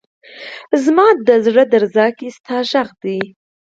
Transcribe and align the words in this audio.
زما 0.83 1.07
ده 1.25 1.35
زړه 1.45 1.63
درزا 1.73 2.07
کي 2.17 2.27
ستا 2.37 2.57
غږ 2.71 2.89
دی 3.03 3.19